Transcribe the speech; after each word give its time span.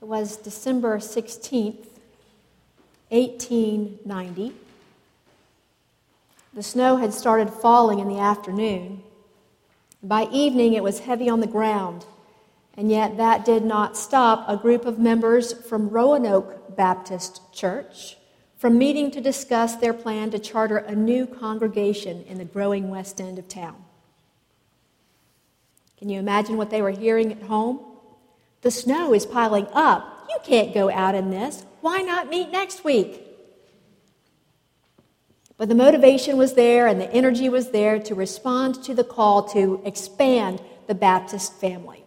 It 0.00 0.06
was 0.06 0.36
December 0.36 0.98
16th, 0.98 1.86
1890. 3.08 4.52
The 6.54 6.62
snow 6.62 6.96
had 6.96 7.12
started 7.12 7.50
falling 7.50 7.98
in 7.98 8.08
the 8.08 8.20
afternoon. 8.20 9.02
By 10.00 10.28
evening, 10.30 10.74
it 10.74 10.84
was 10.84 11.00
heavy 11.00 11.28
on 11.28 11.40
the 11.40 11.48
ground, 11.48 12.04
and 12.76 12.90
yet 12.90 13.16
that 13.16 13.44
did 13.44 13.64
not 13.64 13.96
stop 13.96 14.48
a 14.48 14.56
group 14.56 14.84
of 14.84 15.00
members 15.00 15.52
from 15.52 15.88
Roanoke 15.88 16.76
Baptist 16.76 17.40
Church 17.52 18.16
from 18.56 18.78
meeting 18.78 19.10
to 19.10 19.20
discuss 19.20 19.76
their 19.76 19.92
plan 19.92 20.30
to 20.30 20.38
charter 20.38 20.78
a 20.78 20.94
new 20.94 21.26
congregation 21.26 22.24
in 22.28 22.38
the 22.38 22.44
growing 22.44 22.88
west 22.88 23.20
end 23.20 23.38
of 23.38 23.48
town. 23.48 23.76
Can 25.96 26.08
you 26.08 26.20
imagine 26.20 26.56
what 26.56 26.70
they 26.70 26.82
were 26.82 26.90
hearing 26.90 27.32
at 27.32 27.42
home? 27.42 27.80
The 28.62 28.70
snow 28.70 29.14
is 29.14 29.26
piling 29.26 29.66
up. 29.72 30.26
You 30.28 30.38
can't 30.42 30.74
go 30.74 30.90
out 30.90 31.14
in 31.14 31.30
this. 31.30 31.64
Why 31.80 32.02
not 32.02 32.28
meet 32.28 32.50
next 32.50 32.84
week? 32.84 33.24
But 35.56 35.68
the 35.68 35.74
motivation 35.74 36.36
was 36.36 36.54
there 36.54 36.86
and 36.86 37.00
the 37.00 37.12
energy 37.12 37.48
was 37.48 37.70
there 37.70 37.98
to 37.98 38.14
respond 38.14 38.82
to 38.84 38.94
the 38.94 39.04
call 39.04 39.42
to 39.50 39.82
expand 39.84 40.62
the 40.86 40.94
Baptist 40.94 41.54
family. 41.54 42.04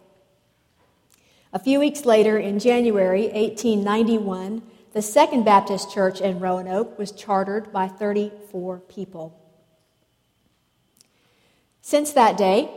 A 1.52 1.58
few 1.58 1.78
weeks 1.78 2.06
later, 2.06 2.38
in 2.38 2.58
January 2.58 3.24
1891, 3.24 4.62
the 4.94 5.02
Second 5.02 5.44
Baptist 5.44 5.92
Church 5.92 6.20
in 6.20 6.40
Roanoke 6.40 6.98
was 6.98 7.12
chartered 7.12 7.72
by 7.72 7.88
34 7.88 8.80
people. 8.80 9.38
Since 11.82 12.12
that 12.12 12.38
day, 12.38 12.70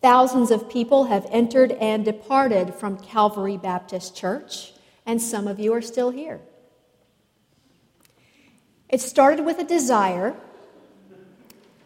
thousands 0.00 0.50
of 0.50 0.68
people 0.68 1.04
have 1.04 1.26
entered 1.30 1.72
and 1.72 2.04
departed 2.04 2.74
from 2.74 2.98
Calvary 2.98 3.56
Baptist 3.56 4.16
Church, 4.16 4.72
and 5.04 5.20
some 5.20 5.48
of 5.48 5.58
you 5.58 5.72
are 5.72 5.82
still 5.82 6.10
here. 6.10 6.40
It 8.88 9.00
started 9.00 9.44
with 9.44 9.58
a 9.58 9.64
desire, 9.64 10.34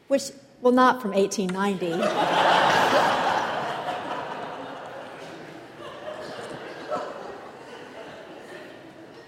which, 0.09 0.31
well, 0.61 0.73
not 0.73 1.03
from 1.03 1.13
1890. 1.13 2.03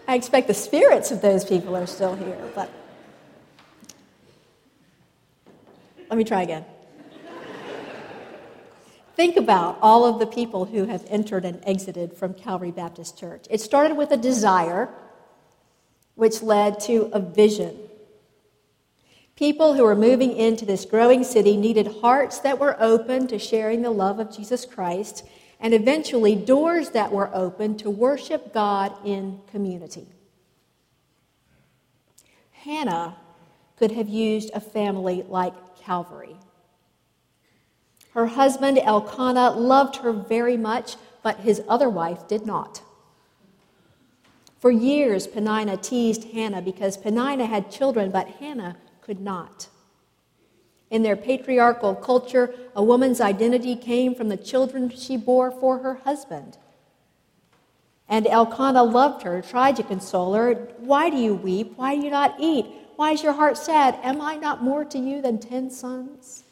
I 0.06 0.16
expect 0.16 0.46
the 0.46 0.54
spirits 0.54 1.10
of 1.10 1.22
those 1.22 1.44
people 1.44 1.74
are 1.74 1.86
still 1.86 2.14
here, 2.14 2.38
but 2.54 2.70
let 6.10 6.18
me 6.18 6.24
try 6.24 6.42
again. 6.42 6.64
Think 9.16 9.36
about 9.36 9.78
all 9.80 10.04
of 10.04 10.18
the 10.18 10.26
people 10.26 10.64
who 10.64 10.86
have 10.86 11.04
entered 11.08 11.44
and 11.44 11.62
exited 11.64 12.14
from 12.14 12.34
Calvary 12.34 12.72
Baptist 12.72 13.18
Church. 13.18 13.46
It 13.48 13.60
started 13.60 13.96
with 13.96 14.10
a 14.10 14.16
desire, 14.16 14.88
which 16.16 16.42
led 16.42 16.80
to 16.80 17.10
a 17.12 17.20
vision. 17.20 17.78
People 19.36 19.74
who 19.74 19.84
were 19.84 19.94
moving 19.94 20.36
into 20.36 20.64
this 20.64 20.84
growing 20.84 21.22
city 21.22 21.56
needed 21.56 21.86
hearts 22.00 22.40
that 22.40 22.58
were 22.58 22.76
open 22.80 23.26
to 23.28 23.38
sharing 23.38 23.82
the 23.82 23.90
love 23.90 24.18
of 24.18 24.34
Jesus 24.34 24.64
Christ 24.64 25.24
and 25.60 25.74
eventually 25.74 26.34
doors 26.34 26.90
that 26.90 27.12
were 27.12 27.30
open 27.34 27.76
to 27.78 27.90
worship 27.90 28.52
God 28.52 28.92
in 29.04 29.40
community. 29.50 30.06
Hannah 32.50 33.16
could 33.76 33.92
have 33.92 34.08
used 34.08 34.50
a 34.54 34.60
family 34.60 35.24
like 35.28 35.54
Calvary. 35.78 36.36
Her 38.14 38.26
husband, 38.26 38.78
Elkanah, 38.78 39.50
loved 39.50 39.96
her 39.96 40.12
very 40.12 40.56
much, 40.56 40.94
but 41.22 41.40
his 41.40 41.62
other 41.68 41.88
wife 41.88 42.28
did 42.28 42.46
not. 42.46 42.80
For 44.60 44.70
years, 44.70 45.26
Peninnah 45.26 45.76
teased 45.78 46.32
Hannah 46.32 46.62
because 46.62 46.96
Peninnah 46.96 47.46
had 47.46 47.72
children, 47.72 48.10
but 48.10 48.28
Hannah 48.28 48.76
could 49.02 49.20
not. 49.20 49.68
In 50.90 51.02
their 51.02 51.16
patriarchal 51.16 51.96
culture, 51.96 52.54
a 52.76 52.84
woman's 52.84 53.20
identity 53.20 53.74
came 53.74 54.14
from 54.14 54.28
the 54.28 54.36
children 54.36 54.90
she 54.90 55.16
bore 55.16 55.50
for 55.50 55.78
her 55.78 55.94
husband. 55.94 56.56
And 58.08 58.28
Elkanah 58.28 58.84
loved 58.84 59.22
her, 59.24 59.42
tried 59.42 59.74
to 59.76 59.82
console 59.82 60.34
her. 60.34 60.54
Why 60.78 61.10
do 61.10 61.16
you 61.16 61.34
weep? 61.34 61.72
Why 61.76 61.96
do 61.96 62.02
you 62.02 62.10
not 62.10 62.36
eat? 62.38 62.66
Why 62.94 63.10
is 63.10 63.24
your 63.24 63.32
heart 63.32 63.58
sad? 63.58 63.98
Am 64.04 64.20
I 64.20 64.36
not 64.36 64.62
more 64.62 64.84
to 64.84 64.98
you 64.98 65.20
than 65.20 65.38
ten 65.38 65.68
sons? 65.68 66.43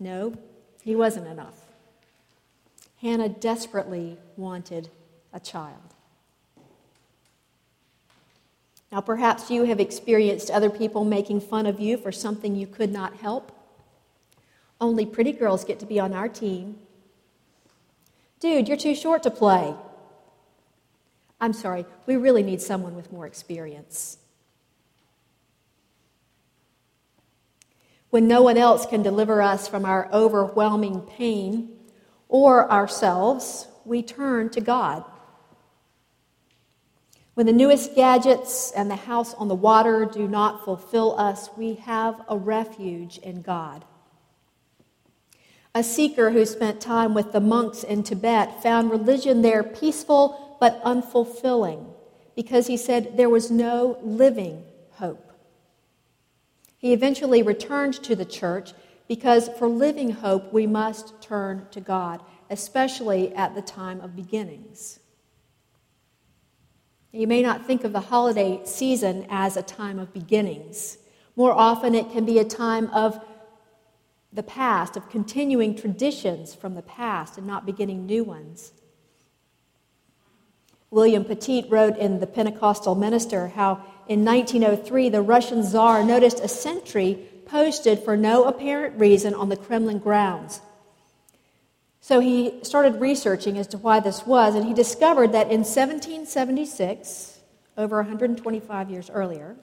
No, 0.00 0.34
he 0.82 0.96
wasn't 0.96 1.26
enough. 1.26 1.66
Hannah 3.00 3.28
desperately 3.28 4.18
wanted 4.36 4.88
a 5.32 5.38
child. 5.38 5.94
Now, 8.90 9.00
perhaps 9.00 9.50
you 9.50 9.64
have 9.64 9.78
experienced 9.78 10.50
other 10.50 10.70
people 10.70 11.04
making 11.04 11.42
fun 11.42 11.66
of 11.66 11.78
you 11.78 11.96
for 11.96 12.10
something 12.10 12.56
you 12.56 12.66
could 12.66 12.90
not 12.90 13.16
help. 13.16 13.52
Only 14.80 15.06
pretty 15.06 15.32
girls 15.32 15.64
get 15.64 15.78
to 15.80 15.86
be 15.86 16.00
on 16.00 16.12
our 16.12 16.28
team. 16.28 16.78
Dude, 18.40 18.66
you're 18.66 18.76
too 18.76 18.94
short 18.94 19.22
to 19.24 19.30
play. 19.30 19.74
I'm 21.40 21.52
sorry, 21.52 21.86
we 22.06 22.16
really 22.16 22.42
need 22.42 22.60
someone 22.60 22.96
with 22.96 23.12
more 23.12 23.26
experience. 23.26 24.18
When 28.10 28.26
no 28.26 28.42
one 28.42 28.58
else 28.58 28.86
can 28.86 29.02
deliver 29.02 29.40
us 29.40 29.68
from 29.68 29.84
our 29.84 30.08
overwhelming 30.12 31.00
pain 31.02 31.76
or 32.28 32.70
ourselves, 32.70 33.68
we 33.84 34.02
turn 34.02 34.50
to 34.50 34.60
God. 34.60 35.04
When 37.34 37.46
the 37.46 37.52
newest 37.52 37.94
gadgets 37.94 38.72
and 38.72 38.90
the 38.90 38.96
house 38.96 39.32
on 39.34 39.48
the 39.48 39.54
water 39.54 40.04
do 40.04 40.28
not 40.28 40.64
fulfill 40.64 41.18
us, 41.18 41.48
we 41.56 41.74
have 41.76 42.20
a 42.28 42.36
refuge 42.36 43.18
in 43.18 43.42
God. 43.42 43.84
A 45.72 45.84
seeker 45.84 46.32
who 46.32 46.44
spent 46.44 46.80
time 46.80 47.14
with 47.14 47.32
the 47.32 47.40
monks 47.40 47.84
in 47.84 48.02
Tibet 48.02 48.60
found 48.60 48.90
religion 48.90 49.42
there 49.42 49.62
peaceful 49.62 50.56
but 50.60 50.82
unfulfilling 50.82 51.86
because 52.34 52.66
he 52.66 52.76
said 52.76 53.16
there 53.16 53.30
was 53.30 53.52
no 53.52 53.98
living 54.02 54.64
hope. 54.94 55.29
He 56.80 56.94
eventually 56.94 57.42
returned 57.42 57.92
to 58.04 58.16
the 58.16 58.24
church 58.24 58.72
because 59.06 59.50
for 59.58 59.68
living 59.68 60.12
hope 60.12 60.50
we 60.50 60.66
must 60.66 61.20
turn 61.20 61.66
to 61.72 61.80
God, 61.80 62.22
especially 62.48 63.34
at 63.34 63.54
the 63.54 63.60
time 63.60 64.00
of 64.00 64.16
beginnings. 64.16 64.98
You 67.12 67.26
may 67.26 67.42
not 67.42 67.66
think 67.66 67.84
of 67.84 67.92
the 67.92 68.00
holiday 68.00 68.62
season 68.64 69.26
as 69.28 69.58
a 69.58 69.62
time 69.62 69.98
of 69.98 70.14
beginnings. 70.14 70.96
More 71.36 71.52
often, 71.52 71.94
it 71.94 72.12
can 72.12 72.24
be 72.24 72.38
a 72.38 72.44
time 72.44 72.86
of 72.86 73.22
the 74.32 74.42
past, 74.42 74.96
of 74.96 75.10
continuing 75.10 75.74
traditions 75.74 76.54
from 76.54 76.74
the 76.74 76.82
past 76.82 77.36
and 77.36 77.46
not 77.46 77.66
beginning 77.66 78.06
new 78.06 78.24
ones. 78.24 78.72
William 80.90 81.26
Petit 81.26 81.66
wrote 81.68 81.98
in 81.98 82.20
The 82.20 82.26
Pentecostal 82.26 82.94
Minister 82.94 83.48
how 83.48 83.84
in 84.10 84.24
1903 84.24 85.08
the 85.08 85.22
Russian 85.22 85.62
Tsar 85.62 86.02
noticed 86.02 86.40
a 86.40 86.48
sentry 86.48 87.16
posted 87.46 88.00
for 88.00 88.16
no 88.16 88.42
apparent 88.44 88.98
reason 88.98 89.34
on 89.34 89.48
the 89.48 89.56
Kremlin 89.56 90.00
grounds. 90.00 90.60
So 92.00 92.18
he 92.18 92.58
started 92.62 93.00
researching 93.00 93.56
as 93.56 93.68
to 93.68 93.78
why 93.78 94.00
this 94.00 94.26
was, 94.26 94.56
and 94.56 94.66
he 94.66 94.74
discovered 94.74 95.30
that 95.32 95.46
in 95.46 95.60
1776, 95.60 97.38
over 97.78 97.98
125 97.98 98.90
years 98.90 99.08
earlier, 99.10 99.54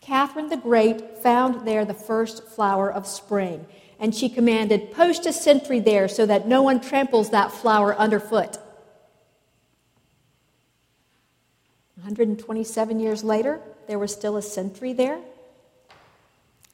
Catherine 0.00 0.48
the 0.48 0.56
Great 0.56 1.18
found 1.18 1.68
there 1.68 1.84
the 1.84 1.92
first 1.92 2.48
flower 2.48 2.90
of 2.90 3.06
spring, 3.06 3.66
and 3.98 4.14
she 4.14 4.30
commanded, 4.30 4.90
Post 4.92 5.26
a 5.26 5.34
sentry 5.34 5.80
there 5.80 6.08
so 6.08 6.24
that 6.24 6.48
no 6.48 6.62
one 6.62 6.80
tramples 6.80 7.28
that 7.28 7.52
flower 7.52 7.94
underfoot. 7.94 8.56
127 12.02 12.98
years 12.98 13.22
later, 13.22 13.60
there 13.86 13.98
was 13.98 14.12
still 14.12 14.36
a 14.36 14.42
sentry 14.42 14.92
there. 14.92 15.18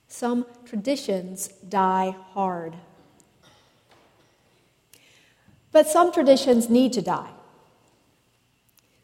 Some 0.07 0.47
traditions 0.65 1.49
die 1.69 2.15
hard. 2.31 2.77
But 5.73 5.89
some 5.89 6.13
traditions 6.13 6.71
need 6.71 6.93
to 6.93 7.03
die. 7.03 7.31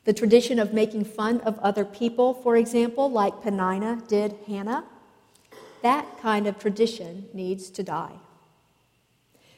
The 0.05 0.13
tradition 0.13 0.59
of 0.59 0.73
making 0.73 1.05
fun 1.05 1.41
of 1.41 1.59
other 1.59 1.85
people, 1.85 2.35
for 2.35 2.57
example, 2.57 3.11
like 3.11 3.43
Peninnah 3.43 4.03
did 4.09 4.37
Hannah, 4.47 4.85
that 5.83 6.07
kind 6.21 6.47
of 6.47 6.59
tradition 6.59 7.27
needs 7.35 7.69
to 7.71 7.83
die. 7.83 8.13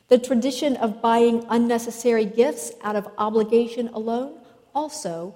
The 0.09 0.19
tradition 0.19 0.77
of 0.77 1.03
buying 1.03 1.47
unnecessary 1.49 2.25
gifts 2.25 2.73
out 2.83 2.97
of 2.97 3.09
obligation 3.19 3.89
alone 3.89 4.39
also 4.75 5.35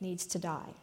needs 0.00 0.26
to 0.26 0.38
die. 0.38 0.74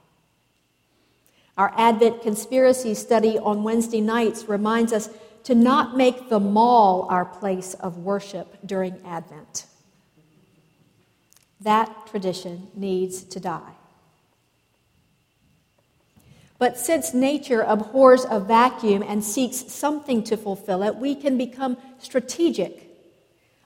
Our 1.57 1.73
Advent 1.77 2.21
conspiracy 2.21 2.95
study 2.95 3.37
on 3.37 3.63
Wednesday 3.63 4.01
nights 4.01 4.45
reminds 4.49 4.91
us 4.91 5.09
to 5.43 5.53
not 5.53 5.95
make 5.95 6.29
the 6.29 6.39
mall 6.39 7.05
our 7.09 7.25
place 7.25 7.73
of 7.75 7.97
worship 7.97 8.57
during 8.65 8.99
Advent. 9.05 9.65
That 11.61 12.07
tradition 12.07 12.67
needs 12.75 13.23
to 13.23 13.39
die. 13.39 13.73
But 16.57 16.77
since 16.77 17.13
nature 17.13 17.61
abhors 17.61 18.25
a 18.29 18.39
vacuum 18.39 19.03
and 19.05 19.23
seeks 19.23 19.71
something 19.71 20.23
to 20.23 20.37
fulfill 20.37 20.81
it, 20.83 20.95
we 20.95 21.13
can 21.13 21.37
become 21.37 21.77
strategic 21.99 22.92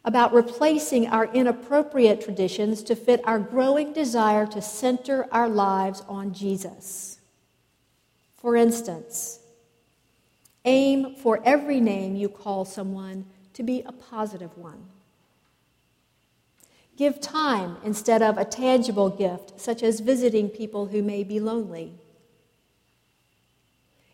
about 0.07 0.33
replacing 0.33 1.05
our 1.05 1.25
inappropriate 1.33 2.21
traditions 2.21 2.81
to 2.81 2.95
fit 2.95 3.19
our 3.25 3.37
growing 3.37 3.91
desire 3.91 4.47
to 4.47 4.61
center 4.61 5.27
our 5.33 5.49
lives 5.49 6.01
on 6.07 6.33
Jesus. 6.33 7.19
For 8.37 8.55
instance, 8.55 9.39
aim 10.63 11.13
for 11.15 11.41
every 11.43 11.81
name 11.81 12.15
you 12.15 12.29
call 12.29 12.63
someone 12.63 13.25
to 13.51 13.63
be 13.63 13.81
a 13.81 13.91
positive 13.91 14.57
one. 14.57 14.85
Give 16.95 17.19
time 17.19 17.75
instead 17.83 18.21
of 18.21 18.37
a 18.37 18.45
tangible 18.45 19.09
gift, 19.09 19.59
such 19.59 19.83
as 19.83 19.99
visiting 19.99 20.47
people 20.47 20.85
who 20.85 21.03
may 21.03 21.25
be 21.25 21.41
lonely. 21.41 21.91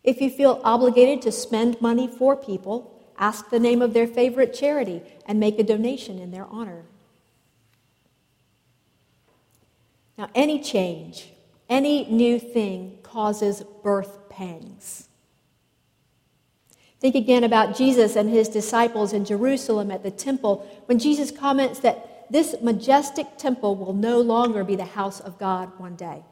If 0.04 0.20
you 0.20 0.32
feel 0.32 0.60
obligated 0.64 1.22
to 1.22 1.32
spend 1.32 1.80
money 1.80 2.08
for 2.08 2.36
people, 2.36 2.93
ask 3.18 3.50
the 3.50 3.60
name 3.60 3.82
of 3.82 3.94
their 3.94 4.08
favorite 4.08 4.54
charity 4.54 5.02
and 5.26 5.40
make 5.40 5.60
a 5.60 5.64
donation 5.64 6.20
in 6.20 6.32
their 6.32 6.46
honor. 6.46 6.84
Now, 10.18 10.30
any 10.36 10.62
change, 10.62 11.32
any 11.70 12.06
new 12.06 12.40
thing 12.40 13.00
causes 13.04 13.64
birth 13.84 14.30
pangs. 14.30 15.08
Think 17.00 17.16
again 17.16 17.44
about 17.44 17.76
Jesus 17.76 18.16
and 18.16 18.30
his 18.30 18.48
disciples 18.48 19.12
in 19.12 19.26
Jerusalem 19.26 19.92
at 19.92 20.04
the 20.04 20.12
temple 20.12 20.66
when 20.86 21.00
Jesus 21.00 21.32
comments 21.32 21.80
that 21.80 22.32
this 22.32 22.56
majestic 22.62 23.38
temple 23.38 23.76
will 23.76 23.94
no 23.94 24.22
longer 24.22 24.64
be 24.64 24.76
the 24.76 24.86
house 24.86 25.20
of 25.20 25.38
God 25.38 25.78
one 25.78 25.96
day. 25.96 26.24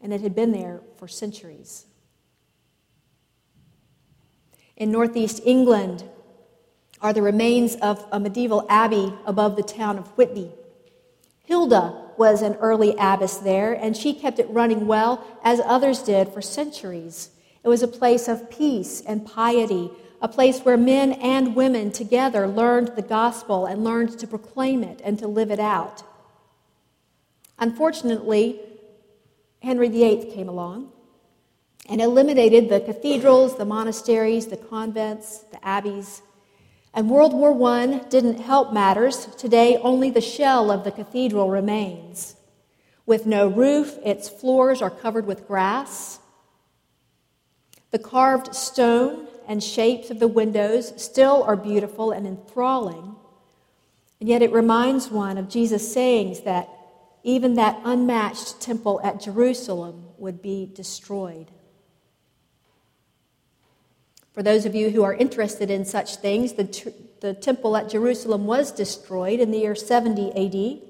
And 0.00 0.12
it 0.12 0.20
had 0.20 0.34
been 0.34 0.52
there 0.52 0.82
for 0.96 1.08
centuries. 1.08 1.86
In 4.76 4.90
northeast 4.90 5.40
England 5.44 6.04
are 7.00 7.12
the 7.12 7.22
remains 7.22 7.76
of 7.76 8.04
a 8.12 8.20
medieval 8.20 8.66
abbey 8.68 9.12
above 9.24 9.56
the 9.56 9.62
town 9.62 9.98
of 9.98 10.08
Whitby. 10.18 10.50
Hilda 11.44 12.10
was 12.18 12.42
an 12.42 12.56
early 12.56 12.94
abbess 12.98 13.38
there, 13.38 13.72
and 13.72 13.96
she 13.96 14.12
kept 14.12 14.38
it 14.38 14.50
running 14.50 14.86
well, 14.86 15.24
as 15.42 15.60
others 15.64 16.02
did 16.02 16.28
for 16.28 16.42
centuries. 16.42 17.30
It 17.62 17.68
was 17.68 17.82
a 17.82 17.88
place 17.88 18.28
of 18.28 18.50
peace 18.50 19.00
and 19.00 19.26
piety, 19.26 19.90
a 20.20 20.28
place 20.28 20.60
where 20.60 20.76
men 20.76 21.12
and 21.12 21.54
women 21.54 21.90
together 21.90 22.46
learned 22.46 22.96
the 22.96 23.02
gospel 23.02 23.66
and 23.66 23.84
learned 23.84 24.18
to 24.18 24.26
proclaim 24.26 24.82
it 24.82 25.00
and 25.04 25.18
to 25.18 25.28
live 25.28 25.50
it 25.50 25.60
out. 25.60 26.02
Unfortunately, 27.58 28.60
Henry 29.62 29.88
VIII 29.88 30.30
came 30.32 30.48
along 30.48 30.92
and 31.88 32.00
eliminated 32.00 32.68
the 32.68 32.80
cathedrals, 32.80 33.56
the 33.56 33.64
monasteries, 33.64 34.46
the 34.46 34.56
convents, 34.56 35.44
the 35.52 35.64
abbeys. 35.66 36.22
And 36.92 37.10
World 37.10 37.32
War 37.32 37.52
I 37.70 37.98
didn't 38.08 38.40
help 38.40 38.72
matters. 38.72 39.26
Today, 39.36 39.76
only 39.76 40.10
the 40.10 40.20
shell 40.20 40.70
of 40.70 40.84
the 40.84 40.90
cathedral 40.90 41.50
remains. 41.50 42.36
With 43.04 43.26
no 43.26 43.46
roof, 43.46 43.98
its 44.04 44.28
floors 44.28 44.82
are 44.82 44.90
covered 44.90 45.26
with 45.26 45.46
grass. 45.46 46.18
The 47.90 47.98
carved 47.98 48.54
stone 48.54 49.28
and 49.46 49.62
shapes 49.62 50.10
of 50.10 50.18
the 50.18 50.28
windows 50.28 50.92
still 51.00 51.44
are 51.44 51.56
beautiful 51.56 52.10
and 52.10 52.26
enthralling. 52.26 53.14
And 54.18 54.28
yet 54.28 54.42
it 54.42 54.52
reminds 54.52 55.10
one 55.10 55.38
of 55.38 55.48
Jesus' 55.48 55.92
sayings 55.92 56.40
that 56.40 56.68
even 57.22 57.54
that 57.54 57.80
unmatched 57.84 58.60
temple 58.60 59.00
at 59.04 59.20
Jerusalem 59.20 60.06
would 60.18 60.42
be 60.42 60.70
destroyed. 60.72 61.50
For 64.36 64.44
those 64.44 64.66
of 64.66 64.76
you 64.76 64.90
who 64.90 65.02
are 65.02 65.14
interested 65.14 65.68
in 65.68 65.84
such 65.84 66.16
things, 66.18 66.52
the, 66.52 66.64
t- 66.64 66.92
the 67.18 67.34
temple 67.34 67.76
at 67.76 67.88
Jerusalem 67.88 68.46
was 68.46 68.70
destroyed 68.70 69.40
in 69.40 69.50
the 69.50 69.58
year 69.58 69.74
70 69.74 70.30
AD. 70.30 70.82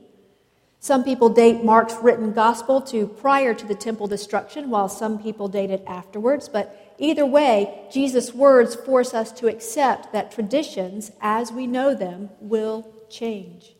Some 0.81 1.03
people 1.03 1.31
date 1.31 1.65
Mark's 1.65 1.95
written 2.03 2.35
gospel 2.35 2.83
to 2.83 3.07
prior 3.07 3.55
to 3.55 3.65
the 3.65 3.75
temple 3.75 4.07
destruction, 4.07 4.69
while 4.69 4.91
some 4.91 5.19
people 5.23 5.49
date 5.49 5.71
it 5.71 5.83
afterwards. 5.87 6.51
But 6.51 6.87
Either 6.99 7.27
way, 7.27 7.87
Jesus' 7.93 8.33
words 8.33 8.75
force 8.75 9.13
us 9.13 9.31
to 9.33 9.49
accept 9.49 10.13
that 10.13 10.33
traditions, 10.33 11.13
as 11.21 11.53
we 11.53 11.67
know 11.67 11.95
them, 11.95 12.31
will 12.41 12.87
change. 13.11 13.75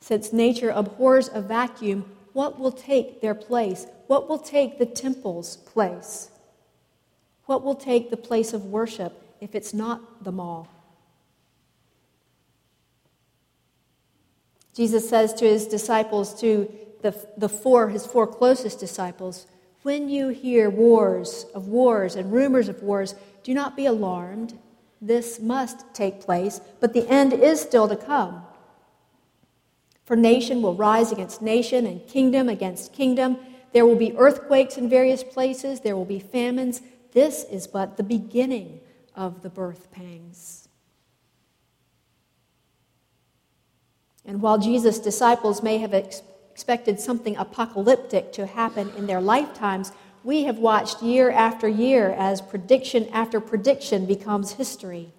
Since 0.00 0.32
nature 0.32 0.70
abhors 0.70 1.30
a 1.32 1.40
vacuum, 1.40 2.04
what 2.32 2.58
will 2.58 2.72
take 2.72 3.20
their 3.20 3.34
place? 3.34 3.86
What 4.06 4.28
will 4.28 4.38
take 4.38 4.78
the 4.78 4.86
temple's 4.86 5.56
place? 5.56 6.30
What 7.46 7.62
will 7.62 7.74
take 7.74 8.10
the 8.10 8.16
place 8.16 8.52
of 8.52 8.66
worship 8.66 9.12
if 9.40 9.54
it's 9.54 9.74
not 9.74 10.24
the 10.24 10.32
mall? 10.32 10.68
Jesus 14.74 15.08
says 15.08 15.32
to 15.34 15.44
his 15.44 15.66
disciples, 15.66 16.38
to 16.40 16.68
the, 17.02 17.14
the 17.36 17.48
four, 17.48 17.88
his 17.90 18.06
four 18.06 18.26
closest 18.26 18.80
disciples, 18.80 19.46
when 19.82 20.08
you 20.08 20.30
hear 20.30 20.70
wars 20.70 21.46
of 21.54 21.68
wars 21.68 22.16
and 22.16 22.32
rumors 22.32 22.68
of 22.68 22.82
wars, 22.82 23.14
do 23.42 23.54
not 23.54 23.76
be 23.76 23.86
alarmed. 23.86 24.58
This 25.00 25.38
must 25.38 25.84
take 25.94 26.22
place, 26.22 26.60
but 26.80 26.94
the 26.94 27.06
end 27.08 27.34
is 27.34 27.60
still 27.60 27.86
to 27.88 27.96
come. 27.96 28.42
For 30.06 30.16
nation 30.16 30.62
will 30.62 30.74
rise 30.74 31.12
against 31.12 31.42
nation 31.42 31.86
and 31.86 32.06
kingdom 32.08 32.48
against 32.48 32.92
kingdom. 32.92 33.36
There 33.72 33.86
will 33.86 33.96
be 33.96 34.16
earthquakes 34.16 34.76
in 34.76 34.88
various 34.88 35.22
places, 35.22 35.80
there 35.80 35.96
will 35.96 36.04
be 36.04 36.18
famines. 36.18 36.80
This 37.14 37.44
is 37.44 37.66
but 37.66 37.96
the 37.96 38.02
beginning 38.02 38.80
of 39.14 39.42
the 39.42 39.48
birth 39.48 39.90
pangs. 39.90 40.68
And 44.26 44.42
while 44.42 44.58
Jesus' 44.58 44.98
disciples 44.98 45.62
may 45.62 45.78
have 45.78 45.94
expected 45.94 46.98
something 46.98 47.36
apocalyptic 47.36 48.32
to 48.32 48.46
happen 48.46 48.90
in 48.96 49.06
their 49.06 49.20
lifetimes, 49.20 49.92
we 50.24 50.44
have 50.44 50.58
watched 50.58 51.02
year 51.02 51.30
after 51.30 51.68
year 51.68 52.10
as 52.10 52.40
prediction 52.40 53.08
after 53.10 53.40
prediction 53.40 54.06
becomes 54.06 54.52
history. 54.52 55.12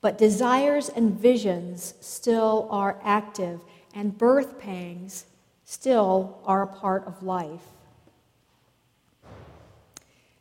But 0.00 0.18
desires 0.18 0.88
and 0.88 1.18
visions 1.18 1.94
still 2.00 2.68
are 2.70 3.00
active, 3.02 3.62
and 3.94 4.16
birth 4.16 4.58
pangs 4.58 5.26
still 5.64 6.38
are 6.44 6.62
a 6.62 6.66
part 6.66 7.06
of 7.06 7.22
life. 7.22 7.62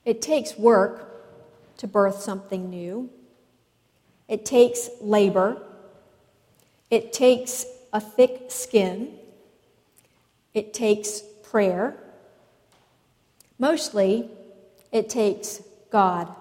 It 0.04 0.22
takes 0.22 0.58
work 0.58 1.78
to 1.78 1.88
birth 1.88 2.22
something 2.22 2.70
new. 2.70 3.10
It 4.28 4.46
takes 4.46 4.90
labor. 5.02 5.62
It 6.90 7.14
takes 7.14 7.66
a 7.94 8.00
thick 8.02 8.46
skin. 8.50 9.18
It 10.54 10.74
takes 10.74 11.22
prayer. 11.44 11.98
Mostly, 13.60 14.30
it 14.92 15.10
takes 15.10 15.62
God. 15.92 16.34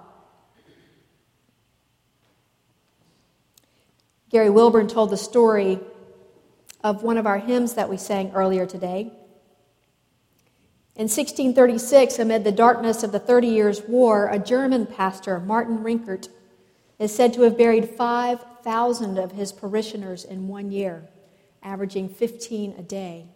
Gary 4.30 4.50
Wilburn 4.50 4.86
told 4.86 5.10
the 5.10 5.16
story 5.16 5.80
of 6.82 7.02
one 7.02 7.18
of 7.18 7.26
our 7.26 7.38
hymns 7.38 7.74
that 7.74 7.90
we 7.90 7.96
sang 7.96 8.30
earlier 8.32 8.64
today. 8.64 9.12
In 11.00 11.04
1636, 11.04 12.18
amid 12.18 12.44
the 12.44 12.52
darkness 12.52 13.02
of 13.02 13.10
the 13.10 13.18
Thirty 13.18 13.46
Years' 13.46 13.80
War, 13.88 14.28
a 14.28 14.38
German 14.38 14.84
pastor, 14.84 15.40
Martin 15.40 15.78
Rinkart, 15.78 16.28
is 16.98 17.10
said 17.10 17.32
to 17.32 17.40
have 17.40 17.56
buried 17.56 17.88
5,000 17.88 19.16
of 19.16 19.32
his 19.32 19.50
parishioners 19.50 20.24
in 20.24 20.46
one 20.46 20.70
year 20.70 21.08
averaging 21.62 22.10
15 22.10 22.74
a 22.76 22.82
day. 22.82 23.28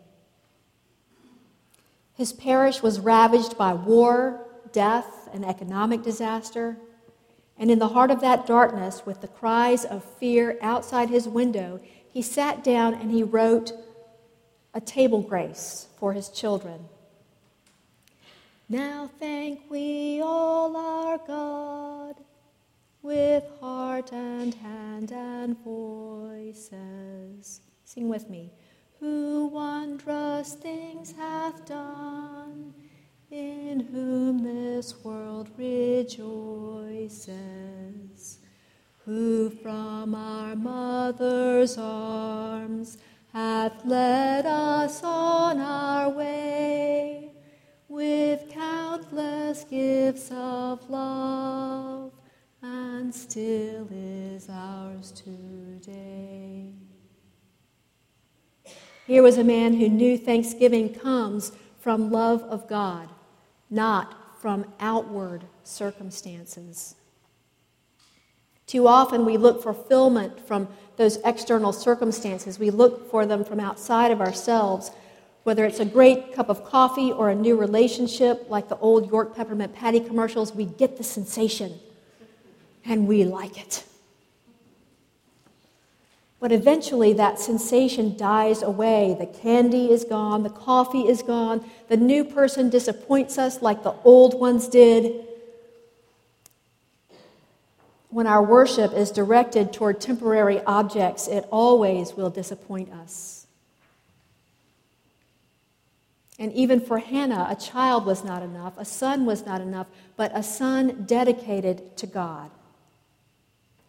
His 2.13 2.35
parish 2.35 2.83
was 2.83 3.01
ravaged 3.01 3.57
by 3.57 3.73
war, 3.73 4.47
death, 4.73 5.31
and 5.33 5.43
economic 5.43 6.03
disaster. 6.03 6.77
And 7.57 7.71
in 7.71 7.79
the 7.79 7.89
heart 7.89 8.11
of 8.11 8.21
that 8.21 8.47
darkness, 8.47 9.07
with 9.07 9.23
the 9.23 9.29
cries 9.29 9.87
of 9.87 10.05
fear 10.05 10.59
outside 10.61 11.09
his 11.09 11.27
window, 11.27 11.81
he 12.11 12.21
sat 12.21 12.63
down 12.63 12.93
and 12.93 13.11
he 13.11 13.23
wrote 13.23 13.73
a 14.75 14.83
table 14.83 15.23
grace 15.23 15.87
for 15.97 16.13
his 16.13 16.29
children. 16.29 16.91
Now 18.69 19.11
thank 19.19 19.61
we 19.71 20.21
all 20.23 20.77
our 20.77 21.19
God 21.19 22.17
with 23.03 23.45
heart 23.61 24.13
and 24.13 24.55
hand 24.55 25.13
and 25.13 25.57
voices 25.63 27.61
Sing 27.85 28.09
with 28.09 28.29
me. 28.29 28.51
Who 28.99 29.47
wondrous 29.53 30.55
things 30.55 31.13
hath 31.13 31.65
done, 31.67 32.75
in 33.31 33.81
whom 33.81 34.43
this 34.43 35.05
world 35.05 35.51
rejoices. 35.57 37.29
who 39.05 39.51
from 39.51 40.15
our 40.15 40.57
mother's 40.57 41.77
arms 41.77 42.97
hath 43.35 43.85
led 43.85 44.47
us 44.47 45.03
on 45.05 45.61
our 45.61 46.09
way 46.09 46.44
gifts 50.05 50.31
of 50.33 50.91
love, 50.91 52.13
and 52.61 53.15
still 53.15 53.89
is 53.91 54.51
ours 54.51 55.11
today. 55.13 56.69
Here 59.07 59.23
was 59.23 59.39
a 59.39 59.45
man 59.45 59.73
who 59.73 59.89
knew 59.89 60.19
thanksgiving 60.19 60.93
comes 60.93 61.53
from 61.81 62.11
love 62.11 62.43
of 62.43 62.69
God, 62.69 63.09
not 63.71 64.15
from 64.43 64.67
outward 64.79 65.45
circumstances. 65.63 66.97
Too 68.67 68.87
often 68.87 69.25
we 69.25 69.39
look 69.39 69.63
fulfillment 69.63 70.39
from 70.47 70.69
those 70.99 71.17
external 71.25 71.73
circumstances. 71.73 72.59
We 72.59 72.69
look 72.69 73.11
for 73.11 73.25
them 73.25 73.43
from 73.43 73.59
outside 73.59 74.11
of 74.11 74.21
ourselves, 74.21 74.91
whether 75.45 75.65
it's 75.67 75.81
a 75.81 75.85
great 75.85 76.35
cup 76.35 76.49
of 76.49 76.65
coffee 76.65 77.13
or 77.13 77.29
a 77.29 77.35
new 77.35 77.57
relationship, 77.57 78.47
like 78.49 78.69
the 78.69 78.79
old 78.79 79.11
York 79.11 79.37
peppermint 79.37 79.75
patty 79.75 80.01
commercials, 80.01 80.55
we 80.55 80.65
get 80.65 80.97
the 80.97 81.05
sensation 81.05 81.79
and 82.85 83.07
we 83.07 83.25
like 83.25 83.61
it. 83.61 83.85
But 86.41 86.53
eventually, 86.53 87.15
that 87.15 87.39
sensation 87.39 88.17
dies 88.17 88.63
away. 88.63 89.17
The 89.19 89.27
candy 89.27 89.91
is 89.91 90.05
gone, 90.05 90.43
the 90.43 90.51
coffee 90.51 91.09
is 91.09 91.23
gone, 91.23 91.65
the 91.89 91.97
new 91.97 92.25
person 92.25 92.69
disappoints 92.69 93.39
us 93.39 93.63
like 93.63 93.83
the 93.83 93.95
old 94.05 94.39
ones 94.39 94.69
did. 94.69 95.25
When 98.11 98.27
our 98.27 98.43
worship 98.43 98.93
is 98.93 99.11
directed 99.11 99.73
toward 99.73 100.01
temporary 100.01 100.61
objects, 100.65 101.29
it 101.29 101.47
always 101.51 102.13
will 102.13 102.31
disappoint 102.31 102.93
us. 102.93 103.44
And 106.39 106.53
even 106.53 106.81
for 106.81 106.99
Hannah, 106.99 107.47
a 107.49 107.55
child 107.55 108.07
was 108.07 108.25
not 108.25 108.43
enough, 108.43 108.75
a 108.77 108.85
son 108.85 109.25
was 109.25 109.47
not 109.47 109.61
enough, 109.61 109.87
but 110.17 110.33
a 110.35 110.43
son 110.43 111.05
dedicated 111.07 111.97
to 111.99 112.07
God. 112.07 112.51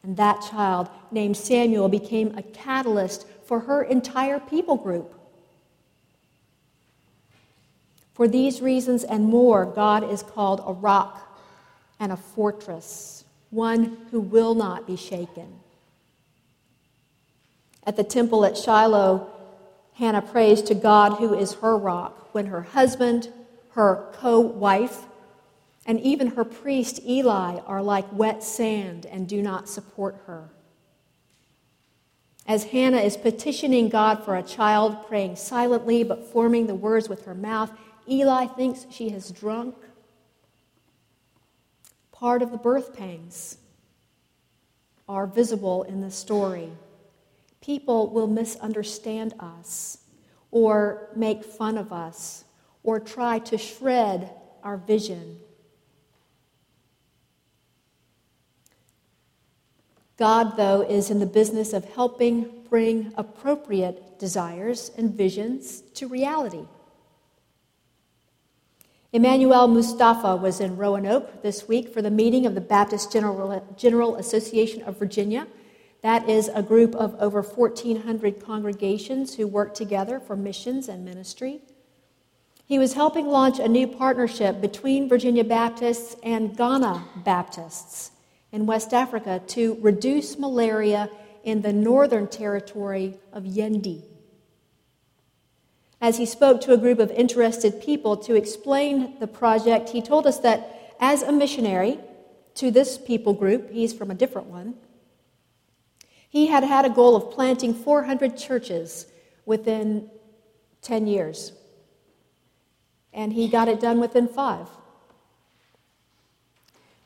And 0.03 0.17
that 0.17 0.45
child, 0.51 0.89
named 1.09 1.35
Samuel, 1.35 1.89
became 1.89 2.37
a 2.37 2.43
catalyst 2.43 3.25
for 3.45 3.61
her 3.61 3.81
entire 3.81 4.39
people 4.39 4.75
group. 4.77 5.13
For 8.13 8.27
these 8.27 8.61
reasons 8.61 9.03
and 9.03 9.25
more, 9.25 9.65
God 9.65 10.09
is 10.09 10.21
called 10.21 10.63
a 10.65 10.73
rock 10.73 11.39
and 11.99 12.11
a 12.11 12.17
fortress, 12.17 13.25
one 13.49 13.97
who 14.11 14.19
will 14.19 14.53
not 14.53 14.85
be 14.85 14.95
shaken. 14.95 15.47
At 17.83 17.97
the 17.97 18.03
temple 18.03 18.45
at 18.45 18.57
Shiloh, 18.57 19.29
Hannah 19.95 20.21
prays 20.21 20.61
to 20.63 20.75
God, 20.75 21.13
who 21.13 21.33
is 21.33 21.53
her 21.55 21.77
rock, 21.77 22.33
when 22.33 22.47
her 22.47 22.61
husband, 22.61 23.31
her 23.71 24.11
co 24.13 24.39
wife, 24.39 25.05
and 25.85 25.99
even 26.01 26.27
her 26.27 26.43
priest 26.43 26.99
Eli 27.05 27.59
are 27.65 27.81
like 27.81 28.05
wet 28.11 28.43
sand 28.43 29.05
and 29.05 29.27
do 29.27 29.41
not 29.41 29.69
support 29.69 30.21
her. 30.25 30.49
As 32.47 32.65
Hannah 32.65 32.97
is 32.97 33.17
petitioning 33.17 33.89
God 33.89 34.23
for 34.23 34.35
a 34.35 34.43
child, 34.43 35.07
praying 35.07 35.37
silently 35.37 36.03
but 36.03 36.25
forming 36.25 36.67
the 36.67 36.75
words 36.75 37.07
with 37.07 37.25
her 37.25 37.33
mouth, 37.33 37.71
Eli 38.07 38.47
thinks 38.47 38.85
she 38.91 39.09
has 39.09 39.31
drunk. 39.31 39.75
Part 42.11 42.41
of 42.41 42.51
the 42.51 42.57
birth 42.57 42.95
pangs 42.95 43.57
are 45.07 45.25
visible 45.25 45.83
in 45.83 46.01
the 46.01 46.11
story. 46.11 46.69
People 47.65 48.09
will 48.09 48.27
misunderstand 48.27 49.33
us 49.39 49.97
or 50.51 51.09
make 51.15 51.43
fun 51.43 51.77
of 51.77 51.91
us 51.91 52.43
or 52.83 52.99
try 52.99 53.39
to 53.39 53.57
shred 53.57 54.29
our 54.63 54.77
vision 54.77 55.39
God, 60.17 60.55
though, 60.55 60.81
is 60.81 61.09
in 61.09 61.19
the 61.19 61.25
business 61.25 61.73
of 61.73 61.83
helping 61.93 62.63
bring 62.69 63.13
appropriate 63.17 64.17
desires 64.17 64.91
and 64.97 65.13
visions 65.13 65.81
to 65.95 66.07
reality. 66.07 66.65
Emmanuel 69.11 69.67
Mustafa 69.67 70.35
was 70.35 70.59
in 70.59 70.77
Roanoke 70.77 71.41
this 71.41 71.67
week 71.67 71.93
for 71.93 72.01
the 72.01 72.09
meeting 72.11 72.45
of 72.45 72.55
the 72.55 72.61
Baptist 72.61 73.11
General, 73.11 73.65
General 73.77 74.15
Association 74.15 74.81
of 74.83 74.97
Virginia. 74.97 75.47
That 76.05 76.29
is 76.29 76.51
a 76.53 76.61
group 76.61 76.93
of 76.93 77.15
over 77.19 77.41
1,400 77.41 78.39
congregations 78.39 79.33
who 79.33 79.47
work 79.47 79.73
together 79.73 80.19
for 80.19 80.35
missions 80.35 80.87
and 80.87 81.03
ministry. 81.03 81.61
He 82.63 82.77
was 82.77 82.93
helping 82.93 83.25
launch 83.25 83.57
a 83.57 83.67
new 83.67 83.87
partnership 83.87 84.61
between 84.61 85.09
Virginia 85.09 85.43
Baptists 85.43 86.15
and 86.21 86.55
Ghana 86.55 87.05
Baptists 87.23 88.11
in 88.51 88.67
West 88.67 88.93
Africa 88.93 89.41
to 89.47 89.79
reduce 89.81 90.37
malaria 90.37 91.09
in 91.43 91.63
the 91.63 91.73
northern 91.73 92.27
territory 92.27 93.17
of 93.33 93.43
Yendi. 93.43 94.03
As 95.99 96.17
he 96.17 96.27
spoke 96.27 96.61
to 96.61 96.73
a 96.73 96.77
group 96.77 96.99
of 96.99 97.09
interested 97.09 97.81
people 97.81 98.15
to 98.17 98.35
explain 98.35 99.17
the 99.19 99.25
project, 99.25 99.89
he 99.89 100.03
told 100.03 100.27
us 100.27 100.37
that 100.41 100.93
as 100.99 101.23
a 101.23 101.31
missionary 101.31 101.97
to 102.53 102.69
this 102.69 102.95
people 102.95 103.33
group, 103.33 103.71
he's 103.71 103.91
from 103.91 104.11
a 104.11 104.15
different 104.15 104.49
one, 104.49 104.75
he 106.35 106.47
had 106.47 106.65
had 106.65 106.83
a 106.83 106.89
goal 106.89 107.15
of 107.15 107.31
planting 107.31 107.73
400 107.73 108.35
churches 108.35 109.05
within 109.45 110.09
10 110.81 111.07
years. 111.07 111.53
And 113.13 113.31
he 113.31 113.47
got 113.47 113.69
it 113.69 113.79
done 113.79 114.01
within 114.01 114.27
five. 114.27 114.67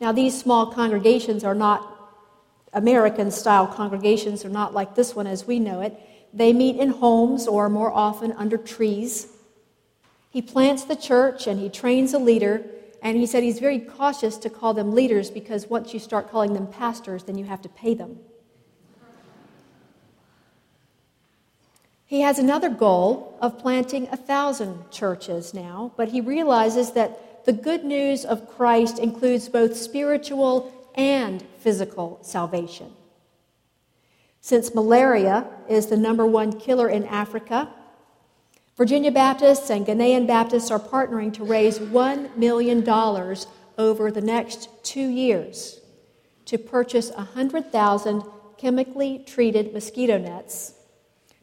Now, 0.02 0.12
these 0.12 0.36
small 0.36 0.74
congregations 0.74 1.44
are 1.44 1.54
not 1.54 2.10
American 2.74 3.30
style 3.30 3.68
congregations, 3.68 4.44
are 4.46 4.50
not 4.50 4.74
like 4.74 4.96
this 4.96 5.16
one 5.16 5.28
as 5.28 5.46
we 5.46 5.60
know 5.60 5.82
it. 5.82 5.96
They 6.34 6.52
meet 6.52 6.78
in 6.78 6.90
homes 6.90 7.48
or 7.48 7.70
more 7.70 7.94
often 7.94 8.32
under 8.32 8.58
trees. 8.58 9.28
He 10.32 10.42
plants 10.42 10.86
the 10.86 10.96
church 10.96 11.46
and 11.46 11.60
he 11.60 11.70
trains 11.70 12.16
a 12.16 12.20
leader. 12.20 12.66
And 13.04 13.16
he 13.16 13.28
said 13.28 13.44
he's 13.44 13.60
very 13.60 13.78
cautious 13.78 14.40
to 14.40 14.50
call 14.50 14.74
them 14.74 14.96
leaders 14.96 15.30
because 15.30 15.68
once 15.68 15.94
you 15.94 16.00
start 16.00 16.32
calling 16.32 16.56
them 16.56 16.66
pastors, 16.66 17.26
then 17.26 17.38
you 17.38 17.46
have 17.46 17.62
to 17.62 17.70
pay 17.70 17.94
them. 17.94 18.22
He 22.10 22.22
has 22.22 22.40
another 22.40 22.70
goal 22.70 23.38
of 23.40 23.60
planting 23.60 24.08
a 24.12 24.18
thousand 24.18 24.90
churches 24.90 25.54
now, 25.54 25.94
but 25.96 26.08
he 26.08 26.22
realizes 26.22 26.94
that 26.94 27.46
the 27.46 27.54
good 27.54 27.86
news 27.86 28.26
of 28.26 28.50
Christ 28.50 28.98
includes 28.98 29.48
both 29.48 29.78
spiritual 29.78 30.74
and 30.96 31.44
physical 31.60 32.18
salvation. 32.24 32.92
Since 34.42 34.74
malaria 34.74 35.46
is 35.70 35.86
the 35.86 35.98
number 35.98 36.26
one 36.26 36.60
killer 36.60 36.90
in 36.90 37.06
Africa, 37.06 37.70
Virginia 38.76 39.12
Baptists 39.12 39.70
and 39.70 39.86
Ghanaian 39.86 40.26
Baptists 40.26 40.72
are 40.72 40.80
partnering 40.80 41.32
to 41.36 41.44
raise 41.44 41.78
$1 41.78 42.36
million 42.36 42.90
over 43.78 44.10
the 44.10 44.22
next 44.22 44.68
two 44.84 45.08
years 45.08 45.80
to 46.46 46.58
purchase 46.58 47.12
100,000 47.12 48.24
chemically 48.58 49.24
treated 49.28 49.74
mosquito 49.76 50.18
nets, 50.18 50.74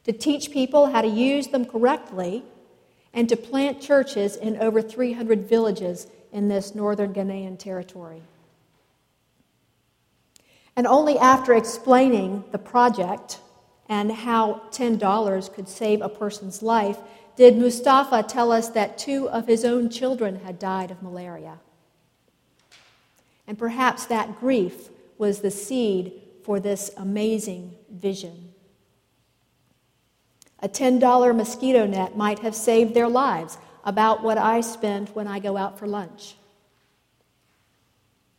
to 0.06 0.12
teach 0.12 0.52
people 0.52 0.86
how 0.86 1.02
to 1.02 1.08
use 1.08 1.48
them 1.48 1.64
correctly 1.64 2.44
and 3.12 3.28
to 3.28 3.36
plant 3.36 3.80
churches 3.80 4.36
in 4.36 4.56
over 4.58 4.80
300 4.80 5.48
villages 5.48 6.06
in 6.32 6.46
this 6.46 6.76
northern 6.76 7.12
Ghanaian 7.12 7.58
territory. 7.58 8.22
And 10.76 10.86
only 10.86 11.18
after 11.18 11.54
explaining 11.54 12.44
the 12.52 12.58
project 12.58 13.40
and 13.88 14.12
how 14.12 14.62
$10 14.70 15.54
could 15.54 15.68
save 15.68 16.02
a 16.02 16.08
person's 16.08 16.62
life 16.62 16.98
did 17.34 17.56
Mustafa 17.56 18.22
tell 18.22 18.52
us 18.52 18.68
that 18.70 18.98
two 18.98 19.28
of 19.30 19.48
his 19.48 19.64
own 19.64 19.90
children 19.90 20.36
had 20.36 20.60
died 20.60 20.92
of 20.92 21.02
malaria. 21.02 21.58
And 23.48 23.58
perhaps 23.58 24.06
that 24.06 24.38
grief 24.38 24.88
was 25.18 25.40
the 25.40 25.50
seed 25.50 26.12
for 26.44 26.60
this 26.60 26.92
amazing 26.96 27.74
vision. 27.90 28.45
A 30.60 30.68
$10 30.68 31.36
mosquito 31.36 31.86
net 31.86 32.16
might 32.16 32.38
have 32.40 32.54
saved 32.54 32.94
their 32.94 33.08
lives, 33.08 33.58
about 33.86 34.22
what 34.22 34.36
I 34.36 34.60
spend 34.60 35.08
when 35.10 35.28
I 35.28 35.38
go 35.38 35.56
out 35.56 35.78
for 35.78 35.86
lunch. 35.86 36.34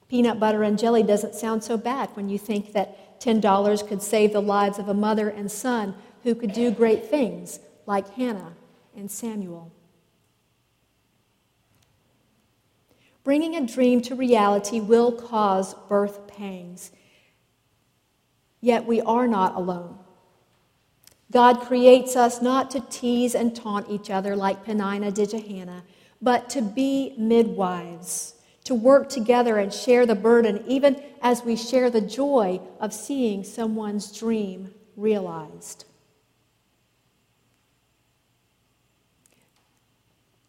Peanut 0.09 0.39
butter 0.39 0.61
and 0.61 0.77
jelly 0.77 1.03
doesn't 1.03 1.35
sound 1.35 1.63
so 1.63 1.77
bad 1.77 2.09
when 2.15 2.27
you 2.29 2.37
think 2.37 2.73
that 2.73 3.19
$10 3.21 3.87
could 3.87 4.01
save 4.01 4.33
the 4.33 4.41
lives 4.41 4.77
of 4.77 4.89
a 4.89 4.93
mother 4.93 5.29
and 5.29 5.49
son 5.49 5.95
who 6.23 6.35
could 6.35 6.51
do 6.51 6.69
great 6.69 7.05
things, 7.05 7.59
like 7.85 8.13
Hannah 8.13 8.53
and 8.95 9.09
Samuel. 9.09 9.71
Bringing 13.23 13.55
a 13.55 13.65
dream 13.65 14.01
to 14.03 14.15
reality 14.15 14.79
will 14.79 15.11
cause 15.11 15.73
birth 15.89 16.27
pangs. 16.27 16.91
Yet 18.59 18.85
we 18.85 19.01
are 19.01 19.27
not 19.27 19.55
alone. 19.55 19.97
God 21.31 21.59
creates 21.61 22.15
us 22.15 22.41
not 22.41 22.71
to 22.71 22.79
tease 22.79 23.35
and 23.35 23.55
taunt 23.55 23.89
each 23.89 24.09
other 24.09 24.35
like 24.35 24.63
Peninnah 24.63 25.11
did 25.11 25.29
to 25.31 25.39
Hannah, 25.39 25.83
but 26.21 26.49
to 26.51 26.61
be 26.61 27.13
midwives, 27.17 28.35
to 28.63 28.73
work 28.73 29.09
together 29.09 29.57
and 29.57 29.73
share 29.73 30.05
the 30.05 30.15
burden, 30.15 30.63
even 30.67 31.01
as 31.21 31.43
we 31.43 31.55
share 31.55 31.89
the 31.89 32.01
joy 32.01 32.61
of 32.79 32.93
seeing 32.93 33.43
someone's 33.43 34.17
dream 34.17 34.73
realized. 34.95 35.83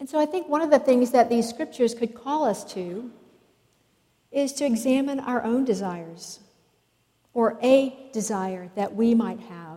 And 0.00 0.08
so 0.08 0.18
I 0.20 0.26
think 0.26 0.48
one 0.48 0.62
of 0.62 0.70
the 0.70 0.78
things 0.78 1.10
that 1.10 1.28
these 1.28 1.48
scriptures 1.48 1.92
could 1.92 2.14
call 2.14 2.44
us 2.44 2.64
to 2.74 3.10
is 4.30 4.52
to 4.54 4.64
examine 4.64 5.18
our 5.18 5.42
own 5.42 5.64
desires 5.64 6.38
or 7.34 7.58
a 7.62 8.10
desire 8.12 8.70
that 8.76 8.94
we 8.94 9.14
might 9.14 9.40
have 9.40 9.67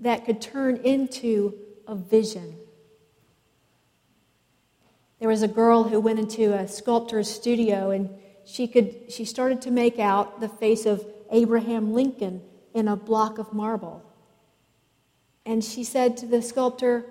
that 0.00 0.24
could 0.24 0.40
turn 0.40 0.76
into 0.76 1.54
a 1.86 1.94
vision. 1.94 2.56
There 5.18 5.28
was 5.28 5.42
a 5.42 5.48
girl 5.48 5.84
who 5.84 6.00
went 6.00 6.18
into 6.18 6.52
a 6.54 6.68
sculptor's 6.68 7.28
studio 7.28 7.90
and 7.90 8.10
she, 8.44 8.68
could, 8.68 9.12
she 9.12 9.24
started 9.24 9.62
to 9.62 9.70
make 9.70 9.98
out 9.98 10.40
the 10.40 10.48
face 10.48 10.86
of 10.86 11.04
Abraham 11.30 11.92
Lincoln 11.92 12.42
in 12.72 12.88
a 12.88 12.96
block 12.96 13.38
of 13.38 13.52
marble. 13.52 14.04
And 15.44 15.64
she 15.64 15.84
said 15.84 16.16
to 16.18 16.26
the 16.26 16.40
sculptor, 16.40 17.04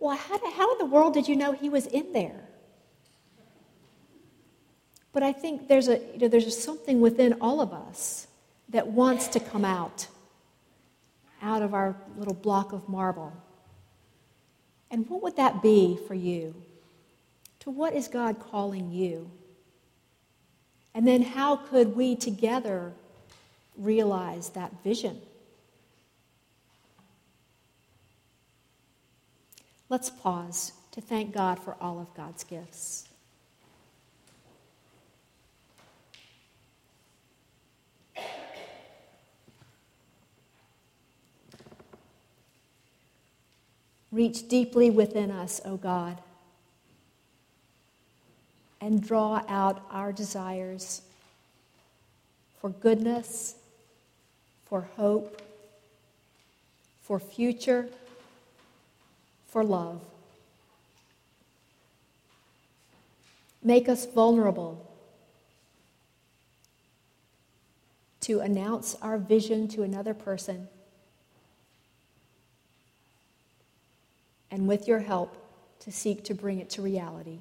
Well, 0.00 0.16
how, 0.16 0.38
how 0.52 0.72
in 0.72 0.78
the 0.78 0.86
world 0.86 1.14
did 1.14 1.28
you 1.28 1.36
know 1.36 1.52
he 1.52 1.68
was 1.68 1.86
in 1.86 2.12
there? 2.12 2.48
But 5.12 5.22
I 5.22 5.32
think 5.32 5.68
there's, 5.68 5.88
a, 5.88 5.98
you 6.14 6.18
know, 6.20 6.28
there's 6.28 6.58
something 6.58 7.00
within 7.00 7.34
all 7.40 7.60
of 7.60 7.72
us 7.72 8.26
that 8.70 8.88
wants 8.88 9.28
to 9.28 9.40
come 9.40 9.64
out, 9.64 10.08
out 11.42 11.62
of 11.62 11.74
our 11.74 11.96
little 12.16 12.34
block 12.34 12.72
of 12.72 12.88
marble. 12.88 13.32
And 14.90 15.08
what 15.08 15.22
would 15.22 15.36
that 15.36 15.62
be 15.62 15.98
for 16.06 16.14
you? 16.14 16.54
To 17.60 17.70
what 17.70 17.94
is 17.94 18.08
God 18.08 18.38
calling 18.40 18.90
you? 18.90 19.30
And 20.94 21.06
then 21.06 21.22
how 21.22 21.56
could 21.56 21.96
we 21.96 22.16
together 22.16 22.92
realize 23.76 24.50
that 24.50 24.72
vision? 24.84 25.20
Let's 29.88 30.10
pause 30.10 30.72
to 30.92 31.00
thank 31.00 31.32
God 31.34 31.58
for 31.58 31.76
all 31.80 32.00
of 32.00 32.14
God's 32.14 32.44
gifts. 32.44 33.08
Reach 44.12 44.46
deeply 44.46 44.90
within 44.90 45.30
us, 45.30 45.60
O 45.64 45.78
God, 45.78 46.18
and 48.78 49.02
draw 49.02 49.42
out 49.48 49.82
our 49.90 50.12
desires 50.12 51.00
for 52.60 52.68
goodness, 52.68 53.54
for 54.66 54.82
hope, 54.96 55.40
for 57.02 57.18
future, 57.18 57.88
for 59.48 59.64
love. 59.64 60.00
Make 63.62 63.88
us 63.88 64.04
vulnerable 64.06 64.88
to 68.20 68.40
announce 68.40 68.94
our 69.00 69.16
vision 69.16 69.68
to 69.68 69.82
another 69.82 70.14
person 70.14 70.68
and 74.52 74.68
with 74.68 74.86
your 74.86 75.00
help, 75.00 75.36
to 75.80 75.90
seek 75.90 76.22
to 76.24 76.34
bring 76.34 76.60
it 76.60 76.70
to 76.70 76.82
reality. 76.82 77.40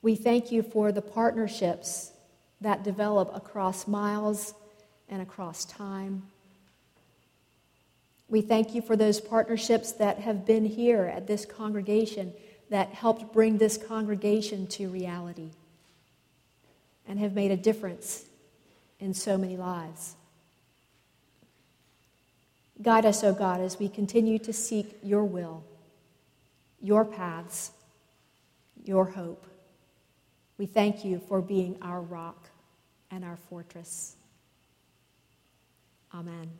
We 0.00 0.16
thank 0.16 0.50
you 0.50 0.64
for 0.64 0.90
the 0.90 1.02
partnerships 1.02 2.10
that 2.60 2.82
develop 2.82 3.30
across 3.36 3.86
miles 3.86 4.54
and 5.08 5.22
across 5.22 5.64
time. 5.66 6.24
We 8.28 8.40
thank 8.40 8.74
you 8.74 8.82
for 8.82 8.96
those 8.96 9.20
partnerships 9.20 9.92
that 9.92 10.18
have 10.20 10.46
been 10.46 10.64
here 10.64 11.04
at 11.04 11.28
this 11.28 11.44
congregation 11.44 12.32
that 12.70 12.88
helped 12.88 13.32
bring 13.32 13.58
this 13.58 13.76
congregation 13.76 14.66
to 14.68 14.88
reality 14.88 15.50
and 17.06 17.18
have 17.18 17.34
made 17.34 17.50
a 17.50 17.56
difference 17.56 18.24
in 18.98 19.12
so 19.12 19.36
many 19.36 19.56
lives. 19.56 20.16
Guide 22.82 23.06
us, 23.06 23.22
O 23.22 23.28
oh 23.28 23.34
God, 23.34 23.60
as 23.60 23.78
we 23.78 23.88
continue 23.88 24.38
to 24.40 24.52
seek 24.52 24.98
your 25.02 25.24
will, 25.24 25.62
your 26.80 27.04
paths, 27.04 27.70
your 28.84 29.04
hope. 29.04 29.46
We 30.58 30.66
thank 30.66 31.04
you 31.04 31.20
for 31.28 31.40
being 31.40 31.76
our 31.80 32.00
rock 32.00 32.50
and 33.10 33.24
our 33.24 33.36
fortress. 33.48 34.16
Amen. 36.12 36.50